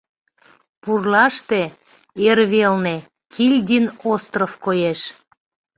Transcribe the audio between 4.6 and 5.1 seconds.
коеш.